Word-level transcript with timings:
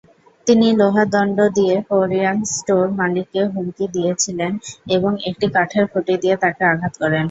তিনি 0.47 0.67
লোহার 0.79 1.07
দণ্ড 1.09 1.37
দিয়ে 1.57 1.75
কোরিয়ান 1.89 2.37
স্টোর 2.53 2.85
মালিককে 2.99 3.41
হুমকি 3.51 3.85
দিয়েছিলেন 3.95 4.51
এবং 4.95 5.11
একটি 5.29 5.45
কাঠের 5.55 5.85
খুঁটি 5.91 6.15
দিয়ে 6.21 6.35
তাকে 6.43 6.61
আঘাত 6.71 6.93
করেন। 7.01 7.19